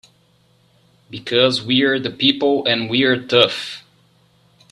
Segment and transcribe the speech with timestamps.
[1.11, 3.83] Because we're the people and we're tough!